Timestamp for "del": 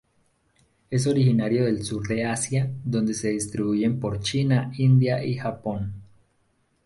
1.65-1.83